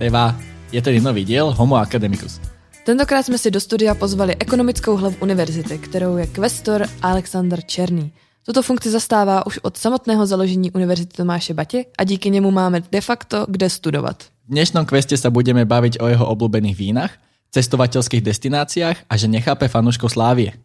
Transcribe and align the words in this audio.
Seva, 0.00 0.32
je 0.72 0.82
tady 0.82 1.00
nový 1.00 1.24
díl 1.24 1.52
Homo 1.52 1.76
Academicus. 1.76 2.40
Tentokrát 2.84 3.22
jsme 3.22 3.38
si 3.38 3.50
do 3.50 3.60
studia 3.60 3.94
pozvali 3.94 4.36
ekonomickou 4.40 4.96
hlavu 4.96 5.16
univerzity, 5.20 5.78
kterou 5.78 6.16
je 6.16 6.26
kvestor 6.26 6.86
Aleksandr 7.02 7.60
Černý. 7.60 8.12
Tuto 8.46 8.62
funkci 8.62 8.90
zastává 8.90 9.46
už 9.46 9.58
od 9.62 9.76
samotného 9.76 10.26
založení 10.26 10.70
Univerzity 10.70 11.16
Tomáše 11.16 11.54
Batě 11.54 11.84
a 11.98 12.04
díky 12.04 12.30
němu 12.30 12.50
máme 12.50 12.80
de 12.92 13.00
facto 13.00 13.46
kde 13.48 13.70
studovat. 13.70 14.24
V 14.48 14.56
dnešnom 14.56 14.88
kveste 14.88 15.20
sa 15.20 15.28
budeme 15.28 15.68
baviť 15.68 16.00
o 16.00 16.08
jeho 16.08 16.24
obľúbených 16.32 16.80
vínach, 16.80 17.12
cestovateľských 17.52 18.24
destináciách 18.24 19.04
a 19.04 19.14
že 19.20 19.28
nechápe 19.28 19.68
fanúškov 19.68 20.16
Slávie. 20.16 20.56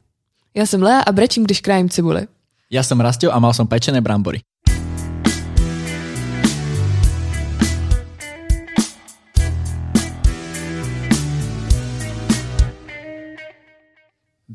Já 0.55 0.65
jsem 0.65 0.83
Lea 0.83 1.03
a 1.03 1.11
brečím, 1.11 1.43
když 1.43 1.59
krájím 1.59 1.91
cibuli. 1.91 2.27
Ja 2.71 2.87
som 2.87 3.03
Rastio 3.03 3.35
a 3.35 3.39
mal 3.43 3.51
som 3.51 3.67
pečené 3.67 3.99
brambory. 3.99 4.39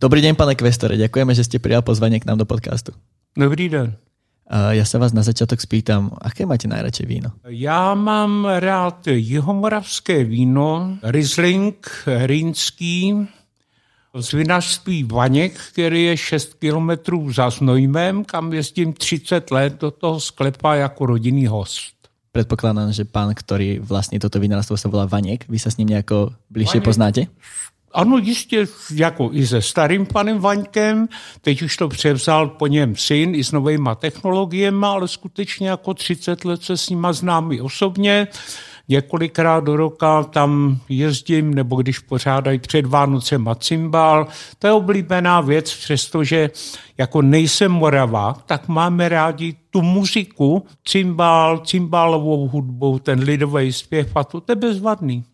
Dobrý 0.01 0.25
deň, 0.25 0.33
pane 0.33 0.57
kvestore. 0.57 0.97
Ďakujeme, 0.97 1.37
že 1.37 1.45
ste 1.45 1.61
prijal 1.61 1.85
pozvanie 1.85 2.17
k 2.17 2.25
nám 2.25 2.41
do 2.41 2.49
podcastu. 2.49 2.97
Dobrý 3.37 3.69
den. 3.69 4.01
Uh, 4.49 4.73
ja 4.73 4.89
sa 4.89 4.97
vás 4.97 5.13
na 5.13 5.21
začiatok 5.21 5.61
spýtam, 5.61 6.17
aké 6.25 6.49
máte 6.49 6.65
najradšej 6.73 7.05
víno? 7.07 7.37
Já 7.45 7.95
mám 7.95 8.49
rád 8.49 9.07
jihomoravské 9.07 10.25
víno, 10.25 10.97
Riesling, 11.05 11.77
rýnský, 12.09 13.29
z 14.17 14.33
vinařství 14.33 15.05
Vaněk, 15.05 15.61
který 15.73 16.05
je 16.05 16.17
6 16.17 16.55
kilometrů 16.55 17.33
za 17.33 17.51
Znojmem, 17.51 18.25
kam 18.25 18.53
jezdím 18.53 18.93
30 18.93 19.51
let 19.51 19.81
do 19.81 19.91
toho 19.91 20.21
sklepa 20.21 20.75
jako 20.75 21.07
rodinný 21.07 21.47
host. 21.47 21.95
Predpokladám, 22.33 22.95
že 22.95 23.05
pán, 23.05 23.35
ktorý 23.35 23.83
vlastní 23.83 24.23
toto 24.23 24.39
vinárstvo 24.39 24.79
sa 24.79 24.87
volá 24.87 25.03
Vaniek. 25.03 25.51
Vy 25.51 25.59
sa 25.59 25.67
s 25.67 25.83
ním 25.83 25.91
bližšie 26.47 26.79
Vaněk. 26.79 26.87
poznáte? 26.87 27.21
Ano, 27.93 28.19
jistě, 28.19 28.67
jako 28.95 29.31
i 29.33 29.47
se 29.47 29.63
starým 29.63 30.07
panem 30.07 30.39
Vaňkem, 30.39 31.09
teď 31.41 31.63
už 31.63 31.77
to 31.77 31.89
převzal 31.89 32.49
po 32.49 32.67
něm 32.67 32.97
syn 32.97 33.35
i 33.35 33.45
s 33.45 33.53
novýma 33.53 33.95
technologiemi, 33.95 34.87
ale 34.87 35.09
skutečně 35.09 35.69
jako 35.69 35.95
30 35.95 36.45
let 36.45 36.63
se 36.63 36.77
s 36.77 36.91
nima 36.91 37.13
znám 37.13 37.53
i 37.53 37.61
osobně. 37.61 38.29
Několikrát 38.89 39.65
do 39.65 39.77
roka 39.77 40.23
tam 40.23 40.79
jezdím, 40.89 41.55
nebo 41.55 41.77
když 41.77 41.99
pořádají 41.99 42.59
před 42.59 42.87
Vánocem 42.87 43.49
a 43.49 43.55
cymbál. 43.55 44.27
To 44.59 44.67
je 44.67 44.73
oblíbená 44.73 45.41
věc, 45.41 45.75
přestože 45.75 46.51
jako 46.99 47.23
nejsem 47.23 47.73
Moravák, 47.73 48.43
tak 48.43 48.69
máme 48.69 49.09
rádi 49.09 49.55
tu 49.71 49.83
muziku, 49.83 50.67
cymbál, 50.85 51.59
cymbálovou 51.59 52.49
hudbu, 52.49 52.99
ten 52.99 53.19
lidový 53.19 53.73
zpěv 53.73 54.17
a 54.17 54.25
to, 54.25 54.41
to 54.41 54.53
je 54.53 54.57
bezvadný. 54.57 55.25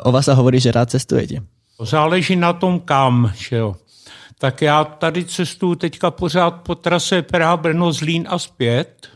O 0.00 0.08
vás 0.12 0.32
sa 0.32 0.32
hovorí, 0.32 0.56
že 0.56 0.72
rád 0.72 0.96
cestujete. 0.96 1.44
Záleží 1.80 2.36
na 2.36 2.52
tom 2.52 2.80
kam, 2.80 3.32
že 3.34 3.56
jo. 3.56 3.76
Tak 4.38 4.62
já 4.62 4.84
tady 4.84 5.24
cestuju 5.24 5.74
teďka 5.74 6.10
pořád 6.10 6.50
po 6.50 6.74
trase 6.74 7.22
Praha, 7.22 7.56
Brno, 7.56 7.92
Zlín 7.92 8.26
a 8.28 8.38
zpět. 8.38 9.08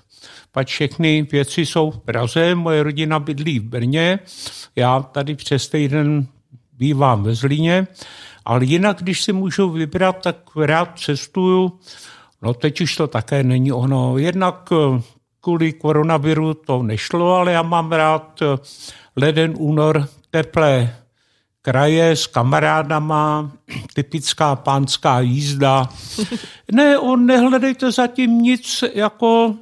Pač 0.53 0.69
všechny 0.73 1.23
věci 1.33 1.67
jsou 1.67 1.91
v 1.91 1.98
Praze, 1.98 2.55
moje 2.55 2.83
rodina 2.83 3.19
bydlí 3.19 3.59
v 3.59 3.65
Brně, 3.65 4.19
já 4.77 5.03
tady 5.03 5.34
přes 5.34 5.69
týden 5.69 6.27
bývám 6.73 7.23
ve 7.23 7.34
Zlíně, 7.34 7.87
ale 8.45 8.65
jinak, 8.65 8.97
když 9.01 9.23
si 9.23 9.33
můžu 9.33 9.71
vybrat, 9.71 10.23
tak 10.23 10.37
rád 10.56 10.99
cestuju. 10.99 11.78
No 12.43 12.55
teď 12.55 12.81
už 12.81 12.97
to 12.97 13.06
také 13.06 13.43
není 13.43 13.73
ono. 13.73 14.19
Jednak 14.19 14.69
eh, 14.73 15.03
kvůli 15.41 15.73
koronaviru 15.73 16.55
to 16.55 16.83
nešlo, 16.83 17.34
ale 17.34 17.53
já 17.53 17.62
mám 17.62 17.93
rád 17.93 18.43
eh, 18.43 18.59
leden, 19.17 19.55
únor, 19.56 20.09
teplé 20.31 20.97
kraje 21.64 22.16
s 22.16 22.26
kamarádama, 22.26 23.50
typická 23.94 24.56
pánská 24.56 25.20
jízda. 25.20 25.88
Ne, 26.72 26.98
on 26.98 27.26
nehledejte 27.26 27.92
zatím 27.92 28.42
nic 28.42 28.84
jako 28.94 29.54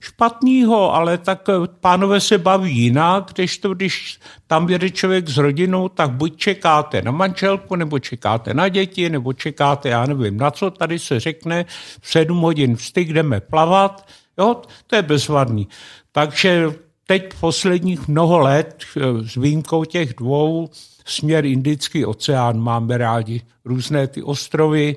špatného, 0.00 0.94
ale 0.94 1.18
tak 1.18 1.48
eh, 1.48 1.52
pánové 1.80 2.20
se 2.20 2.38
baví 2.38 2.76
jinak, 2.76 3.30
když 3.34 3.58
to, 3.58 3.74
když 3.74 4.20
tam 4.46 4.68
jede 4.68 4.90
člověk 4.90 5.28
s 5.28 5.36
rodinou, 5.36 5.88
tak 5.88 6.10
buď 6.10 6.36
čekáte 6.36 7.02
na 7.02 7.10
manželku, 7.10 7.76
nebo 7.76 7.98
čekáte 7.98 8.54
na 8.54 8.68
děti, 8.68 9.10
nebo 9.10 9.32
čekáte, 9.32 9.88
já 9.88 10.06
nevím, 10.06 10.36
na 10.36 10.50
co 10.50 10.70
tady 10.70 10.98
se 10.98 11.20
řekne, 11.20 11.64
v 12.00 12.10
sedm 12.10 12.38
hodin 12.38 12.76
vstyk 12.76 13.12
jdeme 13.12 13.40
plavat, 13.40 14.08
jo, 14.38 14.62
to 14.86 14.96
je 14.96 15.02
bezvadný. 15.02 15.68
Takže 16.12 16.70
teď 17.06 17.34
posledních 17.40 18.08
mnoho 18.08 18.38
let, 18.38 18.84
eh, 18.96 19.00
s 19.28 19.34
výjimkou 19.34 19.84
těch 19.84 20.14
dvou, 20.14 20.68
směr 21.08 21.46
Indický 21.46 22.04
oceán 22.04 22.60
máme 22.60 22.98
rádi, 22.98 23.42
různé 23.64 24.06
ty 24.06 24.22
ostrovy. 24.22 24.96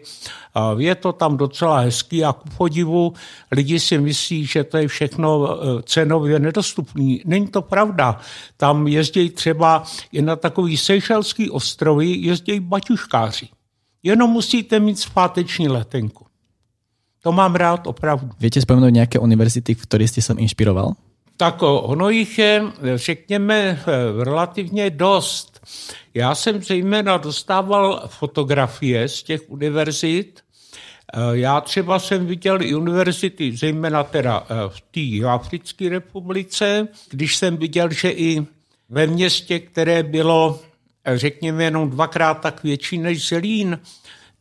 Je 0.78 0.96
to 0.96 1.14
tam 1.14 1.38
docela 1.38 1.80
hezký 1.80 2.24
a 2.26 2.34
ku 2.34 2.50
podivu 2.58 3.14
lidi 3.52 3.80
si 3.80 3.98
myslí, 3.98 4.46
že 4.46 4.64
to 4.64 4.78
je 4.78 4.88
všechno 4.88 5.28
eh, 5.28 5.82
cenově 5.86 6.40
nedostupný. 6.40 7.22
Není 7.26 7.48
to 7.48 7.62
pravda. 7.62 8.20
Tam 8.58 8.88
jezdí 8.88 9.30
třeba 9.30 9.84
i 10.12 10.22
na 10.22 10.36
takový 10.36 10.78
Seychelský 10.78 11.50
ostrovy, 11.50 12.08
jezdí 12.08 12.60
baťuškáři. 12.60 13.48
Jenom 14.04 14.30
musíte 14.30 14.80
mít 14.80 15.00
zpáteční 15.00 15.68
letenku. 15.68 16.26
To 17.22 17.32
mám 17.32 17.56
rád 17.56 17.86
opravdu. 17.88 18.34
Viete 18.42 18.58
spomenúť 18.58 18.98
nejaké 18.98 19.18
univerzity, 19.22 19.78
v 19.78 19.84
ktorých 19.86 20.10
ste 20.10 20.26
sa 20.26 20.34
inšpiroval? 20.34 20.98
Tak 21.38 21.62
o, 21.62 21.94
ono 21.94 22.10
jich 22.10 22.34
je, 22.34 22.64
řekněme, 22.96 23.58
eh, 23.58 24.24
relativně 24.24 24.90
dost. 24.90 25.51
Já 26.14 26.36
jsem 26.36 26.64
zejména 26.64 27.18
dostával 27.18 28.04
fotografie 28.08 29.08
z 29.08 29.24
těch 29.24 29.42
univerzit. 29.48 30.40
Eh, 31.14 31.20
Já 31.32 31.62
třeba 31.62 32.00
jsem 32.00 32.26
viděl 32.26 32.62
i 32.62 32.76
univerzity, 32.76 33.58
zejména 33.58 34.04
teda 34.04 34.48
eh, 34.50 34.56
v 34.70 34.82
té 35.22 35.28
Africké 35.28 35.90
republice, 35.90 36.88
když 37.10 37.38
jsem 37.38 37.58
viděl, 37.58 37.92
že 37.92 38.12
i 38.12 38.46
ve 38.90 39.08
městě, 39.08 39.60
které 39.60 40.04
bylo, 40.04 40.60
eh, 41.06 41.18
řekněme, 41.18 41.64
jenom 41.64 41.90
dvakrát 41.90 42.34
tak 42.34 42.64
větší 42.64 42.98
než 42.98 43.28
Zlín, 43.28 43.80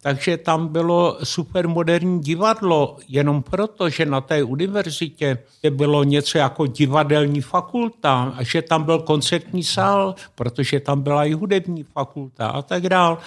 takže 0.01 0.37
tam 0.37 0.69
bylo 0.69 1.19
supermoderní 1.23 2.21
divadlo, 2.21 2.97
jenom 3.09 3.43
proto, 3.43 3.89
že 3.89 4.07
na 4.07 4.21
té 4.21 4.43
univerzitě 4.43 5.39
bylo 5.71 6.05
něco 6.05 6.39
jako 6.39 6.67
divadelní 6.67 7.41
fakulta, 7.41 8.35
a 8.37 8.43
že 8.43 8.63
tam 8.63 8.85
byl 8.85 8.99
koncertní 8.99 9.65
sál, 9.65 10.15
protože 10.35 10.81
tam 10.81 11.03
byla 11.03 11.25
i 11.25 11.33
hudební 11.33 11.83
fakulta 11.83 12.49
a 12.49 12.63
tak 12.63 12.89
dál. 12.89 13.19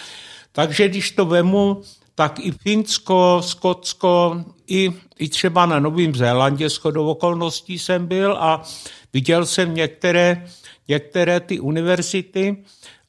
Takže 0.52 0.90
když 0.90 1.12
to 1.12 1.26
vemu, 1.26 1.82
tak 2.16 2.40
i 2.40 2.52
Finsko, 2.52 3.42
Skotsko, 3.44 4.44
i, 4.68 4.92
i 5.20 5.30
třeba 5.30 5.66
na 5.66 5.80
Novém 5.80 6.16
Zélandě 6.16 6.70
shodou 6.70 7.08
okolností 7.08 7.80
jsem 7.80 8.08
byl 8.08 8.38
a 8.40 8.64
viděl 9.14 9.46
jsem 9.46 9.76
některé, 9.76 10.46
některé 10.88 11.40
ty 11.40 11.60
univerzity 11.60 12.64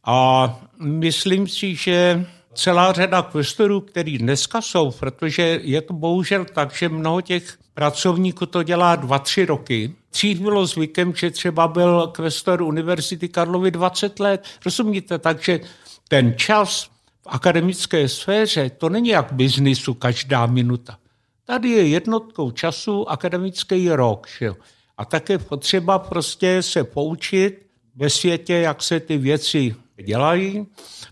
a 0.05 0.49
myslím 0.79 1.49
si, 1.49 1.75
že 1.75 2.27
celá 2.55 2.93
řada 2.93 3.23
kvestorů, 3.23 3.81
který 3.81 4.19
dneska 4.19 4.61
jsou, 4.61 4.91
protože 4.91 5.61
je 5.63 5.81
to 5.83 5.95
bohužel 5.95 6.45
tak, 6.45 6.75
že 6.75 6.89
mnoho 6.89 7.21
těch 7.21 7.59
pracovníků 7.75 8.47
to 8.47 8.63
dělá 8.63 8.97
dva, 8.97 9.19
tři 9.19 9.45
roky. 9.47 9.95
Dřív 10.13 10.41
bylo 10.41 10.67
zvykem, 10.67 11.15
že 11.15 11.31
třeba 11.31 11.69
byl 11.69 12.07
kvestor 12.07 12.63
Univerzity 12.63 13.29
Karlovy 13.29 13.71
20 13.71 14.21
let. 14.21 14.45
Rozumíte? 14.65 15.19
Takže 15.19 15.61
ten 16.09 16.35
čas 16.37 16.85
v 17.23 17.27
akademické 17.27 18.09
sféře, 18.09 18.71
to 18.71 18.89
není 18.89 19.09
jak 19.09 19.33
biznisu 19.33 19.95
každá 19.95 20.47
minuta. 20.47 20.99
Tady 21.45 21.69
je 21.69 21.89
jednotkou 21.89 22.51
času 22.51 23.11
akademický 23.11 23.89
rok. 23.91 24.27
Že? 24.39 24.53
A 24.99 25.05
také 25.05 25.39
potřeba 25.39 25.99
prostě 25.99 26.63
se 26.63 26.85
poučit 26.85 27.67
ve 27.97 28.11
světě, 28.11 28.55
jak 28.55 28.83
se 28.83 29.01
ty 29.01 29.19
věci 29.19 29.75
dělají. 30.03 30.67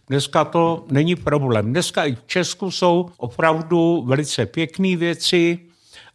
Dneska 0.08 0.44
to 0.44 0.84
není 0.90 1.16
problém. 1.16 1.72
Dneska 1.72 2.04
i 2.04 2.14
v 2.14 2.26
Česku 2.26 2.70
jsou 2.70 3.08
opravdu 3.16 4.02
velice 4.06 4.46
pěkné 4.46 4.96
věci, 4.96 5.58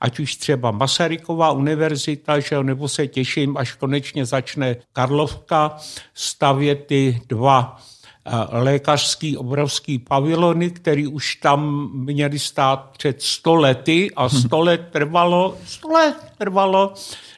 ať 0.02 0.20
už 0.20 0.36
třeba 0.36 0.72
Masaryková 0.72 1.52
univerzita, 1.52 2.40
že 2.40 2.64
nebo 2.64 2.88
se 2.88 3.08
těším, 3.08 3.58
až 3.58 3.74
konečně 3.74 4.26
začne 4.26 4.76
Karlovka 4.94 5.78
stavět 6.14 6.86
ty 6.86 7.22
dva 7.28 7.78
eh, 8.26 8.32
lékařský 8.50 9.38
obrovský 9.38 10.00
pavilony, 10.00 10.72
který 10.72 11.08
už 11.08 11.36
tam 11.36 11.90
měly 11.94 12.40
stát 12.40 12.90
před 12.98 13.22
100 13.22 13.56
lety 13.56 14.12
a 14.16 14.30
100 14.30 14.60
let 14.60 14.88
trvalo, 14.92 15.58
100 15.66 15.88
let 15.88 16.18
trvalo, 16.38 16.94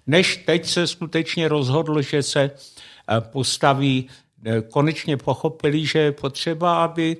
než 0.07 0.37
teď 0.45 0.65
se 0.65 0.87
skutečně 0.87 1.47
rozhodlo, 1.47 2.01
že 2.01 2.23
se 2.23 2.41
eh, 2.41 3.21
postaví 3.21 4.09
konečně 4.69 5.17
pochopili, 5.17 5.85
že 5.85 5.99
je 5.99 6.11
potřeba, 6.11 6.83
aby 6.83 7.17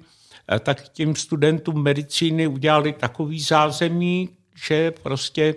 eh, 0.51 0.59
tak 0.59 0.89
těm 0.89 1.15
studentům 1.15 1.83
medicíny 1.83 2.47
udělali 2.47 2.93
takový 2.93 3.39
zázemí, 3.39 4.29
že 4.67 4.91
prostě 4.91 5.55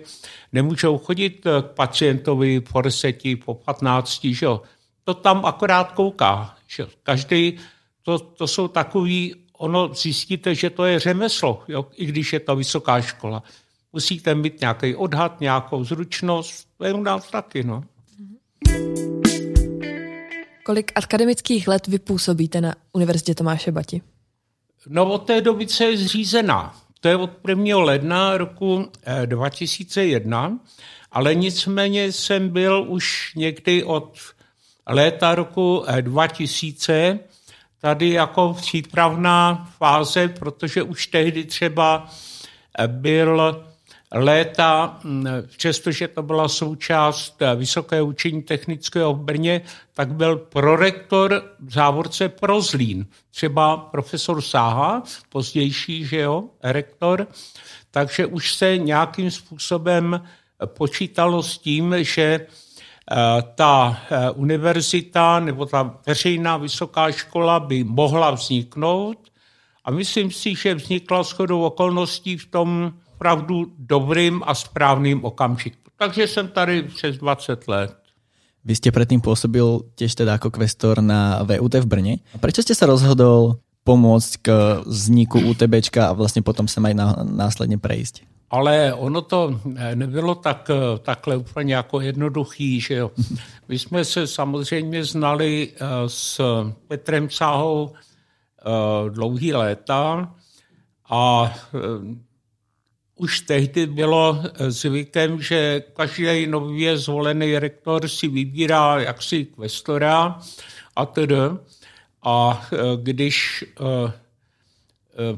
nemůžou 0.53 0.97
chodit 0.97 1.41
k 1.43 1.61
pacientovi 1.61 2.61
po 2.61 2.81
deseti, 2.81 3.35
po 3.35 3.53
patnácti, 3.53 4.33
že 4.33 4.45
jo. 4.45 4.61
to 5.03 5.13
tam 5.13 5.45
akorát 5.45 5.91
kouká. 5.91 6.55
Že 6.67 6.87
každý, 7.03 7.59
to, 8.03 8.19
to 8.19 8.47
jsou 8.47 8.67
takový, 8.67 9.35
ono 9.57 9.93
zjistíte, 9.93 10.55
že 10.55 10.69
to 10.69 10.85
je 10.85 10.99
řemeslo, 10.99 11.63
jo, 11.67 11.85
i 11.95 12.05
když 12.05 12.33
je 12.33 12.39
to 12.39 12.55
vysoká 12.55 13.01
škola. 13.01 13.43
Musíte 13.93 14.35
mít 14.35 14.61
nějaký 14.61 14.95
odhad, 14.95 15.41
nějakou 15.41 15.83
zručnost, 15.83 16.67
to 16.77 16.85
je 16.85 16.93
u 16.93 17.03
nás 17.03 17.31
taky. 17.31 17.63
No. 17.63 17.83
Kolik 20.63 20.91
akademických 20.95 21.67
let 21.67 21.87
vy 21.87 21.99
působíte 21.99 22.61
na 22.61 22.75
Univerzitě 22.93 23.35
Tomáše 23.35 23.71
Bati? 23.71 24.01
No 24.87 25.11
od 25.11 25.17
té 25.17 25.41
doby, 25.41 25.67
co 25.67 25.83
je 25.83 25.97
zřízená. 25.97 26.75
To 26.99 27.07
je 27.07 27.15
od 27.15 27.31
1. 27.47 27.77
ledna 27.77 28.37
roku 28.37 28.91
2001, 29.25 30.51
eh, 30.51 30.67
ale 31.11 31.35
nicméně 31.35 32.11
jsem 32.11 32.49
byl 32.49 32.85
už 32.87 33.31
někdy 33.35 33.83
od 33.83 34.17
léta 34.87 35.35
roku 35.35 35.85
2000 36.01 36.93
eh, 36.93 37.19
tady 37.81 38.09
jako 38.09 38.53
přípravná 38.53 39.69
fáze, 39.77 40.27
protože 40.27 40.83
už 40.83 41.07
tehdy 41.07 41.43
třeba 41.43 42.09
eh, 42.79 42.87
byl 42.87 43.63
léta, 44.13 44.99
mm, 45.03 45.27
přestože 45.57 46.07
to 46.07 46.23
byla 46.23 46.47
součást 46.47 47.41
eh, 47.41 47.55
Vysoké 47.55 48.01
učení 48.01 48.41
technického 48.41 49.13
v 49.13 49.19
Brně, 49.19 49.61
tak 49.93 50.13
byl 50.13 50.37
prorektor 50.37 51.43
v 51.59 51.73
závorce 51.73 52.29
pro 52.29 52.61
Zlín. 52.61 53.05
Třeba 53.31 53.77
profesor 53.77 54.41
Sáha, 54.41 55.03
pozdější, 55.29 56.05
že 56.05 56.19
jo, 56.19 56.43
rektor, 56.63 57.27
takže 57.91 58.25
už 58.25 58.53
se 58.53 58.77
nějakým 58.77 59.31
způsobem 59.31 60.21
počítalo 60.65 61.43
s 61.43 61.57
tím, 61.57 61.95
že 61.99 62.23
eh, 62.23 63.15
ta 63.55 63.99
eh, 64.11 64.31
univerzita 64.31 65.39
nebo 65.39 65.65
ta 65.65 65.99
veřejná 66.05 66.57
vysoká 66.57 67.11
škola 67.11 67.59
by 67.59 67.83
mohla 67.83 68.31
vzniknout 68.31 69.17
a 69.85 69.91
myslím 69.91 70.31
si, 70.31 70.55
že 70.55 70.75
vznikla 70.75 71.23
shodou 71.23 71.61
okolností 71.61 72.37
v 72.37 72.45
tom 72.45 72.93
opravdu 73.13 73.71
dobrým 73.77 74.41
a 74.45 74.53
správným 74.53 75.25
okamžiku. 75.25 75.77
Takže 75.97 76.27
jsem 76.27 76.47
tady 76.47 76.83
přes 76.83 77.17
20 77.17 77.67
let. 77.67 77.95
Vy 78.63 78.79
ste 78.79 78.95
predtým 78.95 79.19
pôsobil 79.19 79.91
tiež 79.99 80.15
teda 80.15 80.39
ako 80.39 80.47
kvestor 80.47 81.03
na 81.03 81.43
VUT 81.43 81.83
v 81.83 81.83
Brne. 81.83 82.13
Prečo 82.39 82.63
ste 82.63 82.71
sa 82.71 82.87
rozhodol 82.87 83.59
pomôcť 83.83 84.31
k 84.39 84.47
vzniku 84.87 85.39
UTBčka 85.51 86.07
a 86.07 86.15
vlastně 86.15 86.41
potom 86.41 86.67
sem 86.67 86.85
aj 86.85 86.95
následně 87.23 87.77
prejsť? 87.77 88.23
Ale 88.53 88.93
ono 88.93 89.21
to 89.21 89.59
nebylo 89.95 90.35
tak, 90.35 90.71
takhle 91.01 91.37
úplně 91.37 91.75
jako 91.75 92.01
jednoduchý, 92.01 92.81
že 92.81 92.95
jo. 92.95 93.11
My 93.67 93.79
jsme 93.79 94.05
se 94.05 94.27
samozřejmě 94.27 95.05
znali 95.05 95.69
eh, 95.73 95.77
s 96.07 96.41
Petrem 96.87 97.29
Sáhou 97.29 97.93
eh, 97.93 99.09
dlouhý 99.09 99.53
léta 99.53 100.31
a 101.09 101.53
eh, 101.75 101.79
už 103.23 103.39
tehdy 103.39 103.87
bylo 103.87 104.39
eh, 104.43 104.71
zvykem, 104.71 105.41
že 105.41 105.83
každý 105.93 106.47
nově 106.47 106.97
zvolený 106.97 107.59
rektor 107.59 108.07
si 108.07 108.27
vybírá 108.27 108.99
jaksi 108.99 109.45
kvestora 109.45 110.39
a 110.95 111.05
tedy. 111.05 111.35
A 112.23 112.67
eh, 112.73 112.77
když 113.01 113.63
eh, 113.63 114.13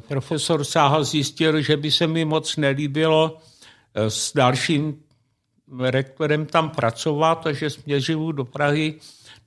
profesor 0.08 0.64
Sáha 0.64 1.04
zjistil, 1.04 1.62
že 1.62 1.78
by 1.78 1.92
se 1.92 2.08
mi 2.08 2.26
moc 2.26 2.58
nelíbilo 2.58 3.38
s 3.96 4.34
dalším 4.34 5.04
rektorem 5.80 6.46
tam 6.46 6.70
pracovat 6.70 7.48
a 7.48 7.52
že 7.52 7.70
směřuju 7.70 8.32
do 8.32 8.46
Prahy 8.46 8.96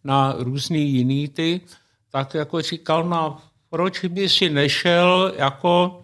na 0.05 0.35
různý 0.39 0.91
jiný 0.91 1.29
ty, 1.29 1.61
tak 2.11 2.35
jako 2.35 2.61
říkal, 2.61 3.05
no 3.05 3.39
proč 3.71 4.05
by 4.05 4.29
si 4.29 4.51
nešel 4.51 5.33
jako 5.37 6.03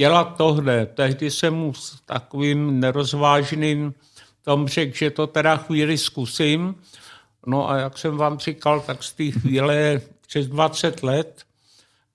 dělat 0.00 0.36
tohle. 0.36 0.86
Tehdy 0.86 1.30
jsem 1.30 1.54
mu 1.54 1.74
s 1.74 2.00
takovým 2.06 2.80
nerozvážným 2.80 3.94
tom 4.42 4.68
řekl, 4.68 4.96
že 4.96 5.10
to 5.10 5.26
teda 5.26 5.56
chvíli 5.56 5.98
zkusím. 5.98 6.74
No 7.46 7.70
a 7.70 7.76
jak 7.76 7.98
jsem 7.98 8.16
vám 8.16 8.38
říkal, 8.38 8.80
tak 8.80 9.02
z 9.02 9.12
té 9.12 9.30
chvíle 9.30 10.00
přes 10.26 10.46
20 10.46 11.02
let, 11.02 11.42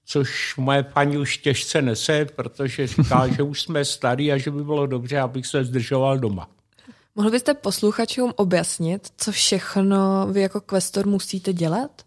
což 0.05 0.55
moje 0.57 0.83
paní 0.83 1.17
už 1.17 1.37
těžce 1.37 1.81
nese, 1.81 2.25
protože 2.25 2.87
říká, 2.87 3.27
že 3.27 3.43
už 3.43 3.61
jsme 3.61 3.85
starý 3.85 4.31
a 4.31 4.37
že 4.37 4.51
by 4.51 4.63
bylo 4.63 4.87
dobře, 4.87 5.19
abych 5.19 5.45
se 5.47 5.63
zdržoval 5.63 6.17
doma. 6.17 6.49
Mohl 7.15 7.31
byste 7.31 7.53
posluchačům 7.53 8.33
objasnit, 8.35 9.07
co 9.17 9.31
všechno 9.31 10.27
vy 10.31 10.41
jako 10.41 10.61
kvestor 10.61 11.07
musíte 11.07 11.53
dělat? 11.53 12.01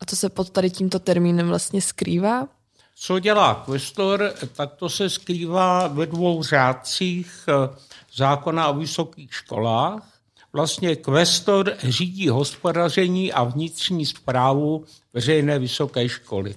A 0.00 0.04
co 0.06 0.16
se 0.16 0.28
pod 0.28 0.50
tady 0.50 0.70
tímto 0.70 0.98
termínem 0.98 1.48
vlastně 1.48 1.82
skrývá? 1.82 2.57
Co 3.00 3.18
dělá 3.18 3.54
kvestor, 3.54 4.32
tak 4.56 4.74
to 4.74 4.88
se 4.88 5.10
skrývá 5.10 5.86
ve 5.86 6.06
dvou 6.06 6.42
řádcích 6.42 7.44
eh, 7.48 7.76
zákona 8.14 8.68
o 8.68 8.74
vysokých 8.74 9.34
školách. 9.34 10.18
Vlastně 10.52 10.96
kvestor 10.96 11.72
řídí 11.82 12.28
hospodaření 12.28 13.32
a 13.32 13.44
vnitřní 13.44 14.06
zprávu 14.06 14.84
veřejné 15.12 15.58
vysoké 15.58 16.08
školy. 16.08 16.54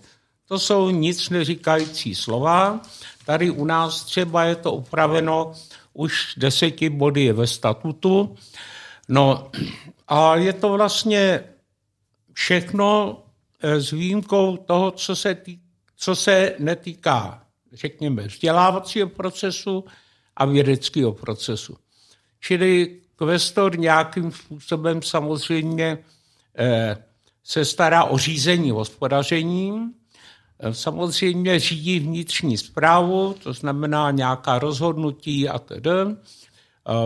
To 0.48 0.60
jsou 0.60 0.90
nic 0.90 1.30
neříkající 1.30 2.16
slova. 2.16 2.80
Tady 3.26 3.50
u 3.50 3.66
nás 3.66 4.04
třeba 4.04 4.44
je 4.44 4.56
to 4.56 4.72
upraveno 4.72 5.54
už 5.94 6.34
deseti 6.38 6.90
body 6.90 7.34
ve 7.34 7.48
statutu. 7.48 8.36
No 9.08 9.52
a 10.08 10.36
je 10.36 10.54
to 10.54 10.70
vlastně 10.70 11.44
všechno 12.34 13.18
eh, 13.62 13.82
s 13.82 13.92
výjimkou 13.92 14.58
toho, 14.58 14.92
co 14.92 15.16
se 15.16 15.36
týká 15.36 15.71
co 16.02 16.16
se 16.16 16.56
netýká, 16.60 17.44
řekněme, 17.74 18.28
vzdělávacího 18.28 19.10
procesu 19.10 19.86
a 20.36 20.46
vědeckého 20.46 21.14
procesu. 21.14 21.78
Čili 22.40 23.00
kvestor 23.16 23.80
nějakým 23.80 24.32
způsobem 24.32 25.02
samozřejmě 25.02 25.98
eh, 26.58 26.98
se 27.44 27.66
stará 27.66 28.04
o 28.04 28.18
řízení 28.18 28.72
hospodaření, 28.72 29.92
eh, 30.60 30.74
samozřejmě 30.74 31.60
řídí 31.60 32.00
vnitřní 32.00 32.58
zprávu, 32.58 33.36
to 33.44 33.54
znamená 33.54 34.12
nějaká 34.12 34.60
rozhodnutí 34.60 35.50
a 35.50 35.60
tedy. 35.60 35.90
Eh, 35.92 36.16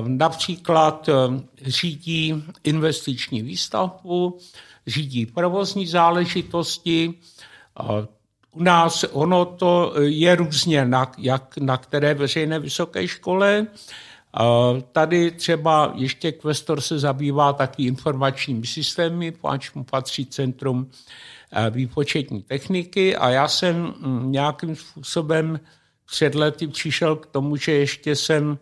například 0.08 1.10
řídí 1.62 2.43
investiční 2.63 3.41
výstavbu, 3.41 4.39
řídí 4.88 5.25
provozní 5.25 5.88
záležitosti, 5.88 7.13
u 8.55 8.63
nás 8.63 9.05
ono 9.12 9.45
to 9.45 9.93
je 10.01 10.35
různě, 10.35 10.85
na, 10.85 11.12
jak 11.17 11.57
na 11.57 11.77
které 11.77 12.13
veřejné 12.13 12.59
vysoké 12.59 13.07
škole. 13.07 13.67
Tady 14.91 15.31
třeba 15.31 15.91
ještě 15.95 16.31
Questor 16.31 16.81
se 16.81 17.00
zabývá 17.00 17.53
taky 17.53 17.83
informačními 17.83 18.67
systémy, 18.67 19.31
páč 19.31 19.74
mu 19.74 19.83
patří 19.83 20.25
Centrum 20.25 20.91
eh, 21.51 21.69
výpočetní 21.69 22.41
techniky 22.41 23.15
a 23.15 23.29
já 23.29 23.47
jsem 23.47 23.93
mm, 24.00 24.31
nějakým 24.31 24.75
způsobem 24.75 25.59
před 26.05 26.35
lety 26.35 26.67
přišel 26.67 27.15
k 27.15 27.25
tomu, 27.25 27.55
že 27.55 27.71
ještě 27.71 28.15
jsem 28.15 28.57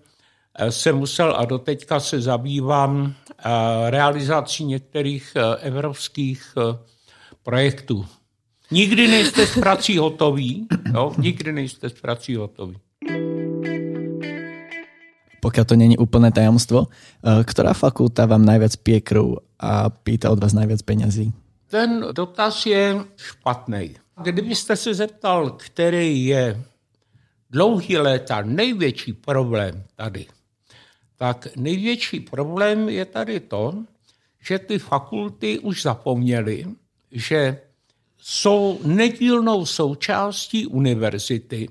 eh, 0.55 0.71
se 0.71 0.93
musel 0.93 1.35
a 1.37 1.45
doteďka 1.45 1.99
se 1.99 2.21
zabývám 2.21 3.13
eh, 3.13 3.43
realizací 3.89 4.65
některých 4.65 5.37
evropských 5.61 6.55
projektů. 7.43 8.05
Nikdy 8.73 9.07
nejste 9.07 9.47
s 9.47 9.59
prací 9.59 9.97
hotoví. 9.97 10.67
Jo? 10.93 11.13
Nikdy 11.17 11.51
nejste 11.51 11.89
s 11.89 11.93
prací 11.93 12.35
hotoví. 12.35 12.77
Pokud 15.41 15.67
to 15.67 15.75
není 15.75 15.97
úplné 15.97 16.31
tajemstvo, 16.31 16.87
eh, 16.87 17.43
která 17.43 17.73
fakulta 17.73 18.25
vám 18.25 18.45
najviac 18.45 18.75
pije 18.75 19.01
krv 19.01 19.25
a 19.59 19.89
pýta 19.89 20.31
od 20.31 20.39
vás 20.39 20.53
najviac 20.53 20.81
penězí? 20.81 21.33
Ten 21.67 22.05
dotaz 22.11 22.65
je 22.65 22.95
špatný. 23.17 23.95
Kdybyste 24.23 24.75
se 24.75 24.93
zeptal, 24.93 25.49
který 25.49 26.25
je 26.25 26.63
dlouhý 27.49 27.97
léta 27.97 28.41
největší 28.41 29.13
problém 29.13 29.83
tady, 29.95 30.25
tak 31.17 31.47
největší 31.55 32.19
problém 32.19 32.89
je 32.89 33.05
tady 33.05 33.39
to, 33.39 33.73
že 34.47 34.59
ty 34.59 34.79
fakulty 34.79 35.59
už 35.59 35.81
zapomněly, 35.81 36.65
že 37.11 37.57
jsou 38.25 38.79
nedílnou 38.83 39.65
součástí 39.65 40.67
univerzity 40.67 41.69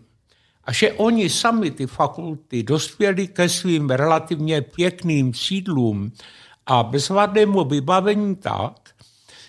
a 0.64 0.72
že 0.72 0.92
oni 0.92 1.30
sami, 1.30 1.70
ty 1.70 1.86
fakulty, 1.86 2.62
dospěli 2.62 3.28
ke 3.28 3.48
svým 3.48 3.90
relativně 3.90 4.62
pěkným 4.62 5.34
sídlům 5.34 6.12
a 6.66 6.82
bezvadnému 6.82 7.64
vybavení 7.64 8.36
tak, 8.36 8.90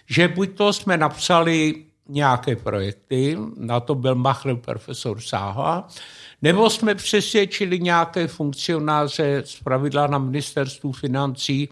že 0.10 0.28
buď 0.28 0.58
to 0.58 0.74
jsme 0.74 0.98
napsali 0.98 1.86
nějaké 2.08 2.56
projekty, 2.56 3.38
na 3.58 3.80
to 3.80 3.96
byl 3.96 4.16
machr 4.16 4.56
profesor 4.56 5.22
Sáha, 5.22 5.88
nebo 6.42 6.70
jsme 6.70 6.96
přesvědčili 6.96 7.80
nějaké 7.80 8.28
funkcionáře 8.28 9.44
z 9.46 9.56
pravidla 9.64 10.08
na 10.08 10.18
ministerstvu 10.18 10.92
financí, 10.92 11.70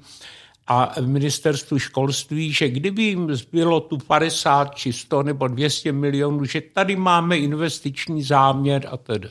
a 0.68 0.94
ministerstvu 1.02 1.80
školství, 1.80 2.54
že 2.54 2.70
kdyby 2.70 3.04
jim 3.04 3.36
zbylo 3.36 3.80
tu 3.80 3.98
50 3.98 4.76
či 4.76 4.94
100 4.94 5.24
nebo 5.24 5.48
200 5.48 5.92
milionů, 5.92 6.46
že 6.46 6.62
tady 6.62 6.96
máme 6.96 7.38
investiční 7.38 8.24
záměr 8.24 8.88
a 8.92 8.98
tedy. 8.98 9.30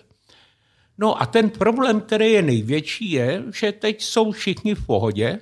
No 0.98 1.22
a 1.22 1.26
ten 1.26 1.50
problém, 1.50 2.00
který 2.00 2.32
je 2.32 2.42
největší, 2.42 3.10
je, 3.10 3.44
že 3.54 3.72
teď 3.72 4.02
jsou 4.02 4.32
všichni 4.32 4.74
v 4.74 4.86
pohodě, 4.86 5.38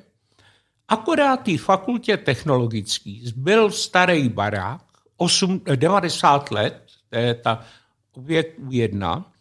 akorát 0.88 1.36
té 1.36 1.58
fakultě 1.58 2.16
technologický 2.16 3.26
zbyl 3.26 3.70
starý 3.70 4.28
barák, 4.28 4.82
8, 5.16 5.60
90 5.74 6.50
let, 6.50 6.82
to 7.10 7.18
je 7.18 7.34
ta 7.34 7.64
objekt 8.12 8.54
jedna, 8.68 9.32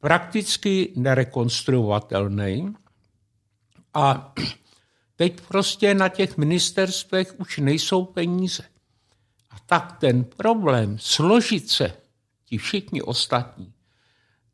prakticky 0.00 0.92
nerekonstruovatelný 0.96 2.74
a 3.94 4.34
teď 5.18 5.40
prostě 5.40 5.94
na 5.94 6.08
těch 6.08 6.36
ministerstvech 6.36 7.34
už 7.38 7.58
nejsou 7.58 8.04
peníze. 8.04 8.62
A 9.50 9.56
tak 9.66 9.96
ten 10.00 10.24
problém 10.24 10.96
složit 11.00 11.70
se, 11.70 11.92
ti 12.44 12.58
všichni 12.58 13.02
ostatní, 13.02 13.72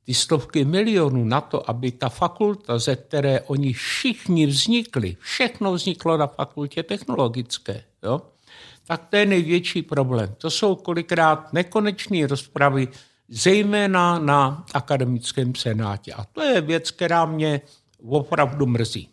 ty 0.05 0.15
stovky 0.15 0.65
milionů 0.65 1.25
na 1.25 1.41
to, 1.41 1.71
aby 1.71 1.93
ta 1.93 2.09
fakulta, 2.09 2.79
ze 2.79 2.97
které 2.97 3.41
oni 3.41 3.73
všichni 3.73 4.47
vznikli, 4.47 5.17
všechno 5.21 5.73
vzniklo 5.73 6.17
na 6.17 6.27
fakultě 6.27 6.83
technologické, 6.83 7.85
jo? 8.03 8.23
tak 8.87 9.07
to 9.07 9.17
je 9.17 9.27
největší 9.27 9.83
problém. 9.83 10.35
To 10.39 10.51
jsou 10.51 10.75
kolikrát 10.75 11.53
nekonečné 11.53 12.27
rozpravy, 12.27 12.89
zejména 13.29 14.19
na 14.19 14.65
akademickém 14.75 15.55
senátě. 15.55 16.13
A 16.13 16.25
to 16.25 16.43
je 16.43 16.61
věc, 16.61 16.91
která 16.91 17.27
mě 17.27 17.61
opravdu 18.09 18.67
mrzí. 18.67 19.09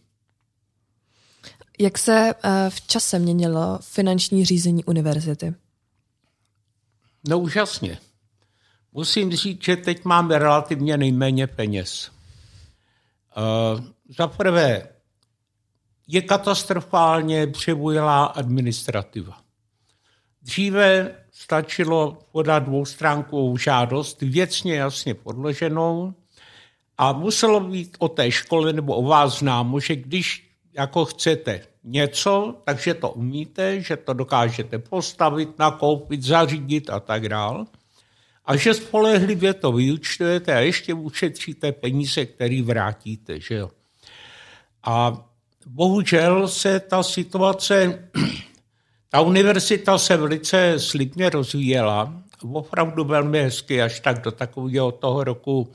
Jak 1.81 1.97
se 1.97 2.33
eh, 2.43 2.69
v 2.69 2.81
čase 2.81 3.19
měnilo 3.19 3.79
finanční 3.81 4.45
řízení 4.45 4.83
univerzity? 4.83 5.53
No 7.27 7.39
úžasně. 7.39 7.97
Musím 8.93 9.31
říct, 9.31 9.63
že 9.63 9.75
teď 9.75 10.05
máme 10.05 10.39
relativně 10.39 10.97
nejméně 10.97 11.47
peněz. 11.47 12.11
Uh, 13.37 13.85
za 14.17 14.27
prvé, 14.27 14.87
je 16.07 16.21
katastrofálně 16.21 17.47
přebujelá 17.47 18.25
administrativa. 18.25 19.41
Dříve 20.41 21.15
stačilo 21.31 22.17
podat 22.31 22.59
dvoustránkovou 22.59 23.57
žádost, 23.57 24.21
věcně 24.21 24.75
jasně 24.75 25.13
podloženou, 25.13 26.13
a 26.97 27.11
muselo 27.11 27.59
být 27.59 27.95
o 27.99 28.07
té 28.07 28.31
škole 28.31 28.73
nebo 28.73 28.95
o 28.95 29.03
vás 29.03 29.39
známo, 29.39 29.79
že 29.79 29.95
když 29.95 30.50
jako 30.73 31.05
chcete 31.05 31.61
něco, 31.83 32.55
takže 32.63 32.93
to 32.93 33.09
umíte, 33.09 33.81
že 33.81 33.97
to 33.97 34.13
dokážete 34.13 34.79
postavit, 34.79 35.59
nakoupit, 35.59 36.23
zařídit 36.23 36.89
a 36.89 36.99
tak 36.99 37.29
dále 37.29 37.65
a 38.45 38.55
že 38.55 38.73
spolehlivě 38.73 39.53
to 39.53 39.71
vyučtujete 39.71 40.55
a 40.55 40.59
ještě 40.59 40.93
ušetříte 40.93 41.71
peníze, 41.71 42.25
které 42.25 42.61
vrátíte. 42.61 43.39
Že 43.39 43.55
jo? 43.55 43.69
A 44.83 45.25
bohužel 45.67 46.47
se 46.47 46.79
ta 46.79 47.03
situace, 47.03 48.09
ta 49.09 49.21
univerzita 49.21 49.97
se 49.97 50.17
velice 50.17 50.79
slibně 50.79 51.29
rozvíjela, 51.29 52.13
opravdu 52.51 53.03
velmi 53.03 53.43
hezky, 53.43 53.81
až 53.81 53.99
tak 53.99 54.21
do 54.21 54.31
takového 54.31 54.91
toho 54.91 55.23
roku 55.23 55.71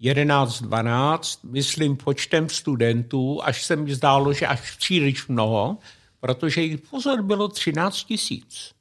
11-12, 0.00 1.38
myslím 1.42 1.96
počtem 1.96 2.48
studentů, 2.48 3.40
až 3.42 3.64
se 3.64 3.76
mi 3.76 3.94
zdálo, 3.94 4.32
že 4.32 4.46
až 4.46 4.76
příliš 4.76 5.26
mnoho, 5.26 5.78
protože 6.20 6.62
jich 6.62 6.80
pozor 6.80 7.22
bylo 7.22 7.48
13 7.48 8.04
tisíc. 8.04 8.74